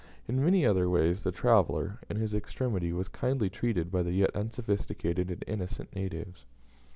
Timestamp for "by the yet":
3.91-4.35